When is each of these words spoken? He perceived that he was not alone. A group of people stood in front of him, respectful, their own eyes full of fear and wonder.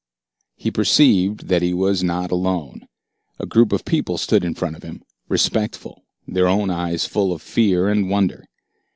He 0.55 0.71
perceived 0.71 1.47
that 1.49 1.61
he 1.61 1.75
was 1.75 2.03
not 2.03 2.31
alone. 2.31 2.87
A 3.39 3.45
group 3.45 3.71
of 3.71 3.85
people 3.85 4.17
stood 4.17 4.43
in 4.43 4.55
front 4.55 4.75
of 4.75 4.81
him, 4.81 5.03
respectful, 5.29 6.01
their 6.27 6.47
own 6.47 6.71
eyes 6.71 7.05
full 7.05 7.31
of 7.31 7.39
fear 7.43 7.87
and 7.87 8.09
wonder. 8.09 8.47